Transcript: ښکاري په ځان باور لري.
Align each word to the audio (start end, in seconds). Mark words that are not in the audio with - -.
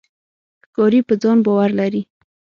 ښکاري 0.67 0.99
په 1.07 1.13
ځان 1.21 1.37
باور 1.45 1.69
لري. 1.79 2.01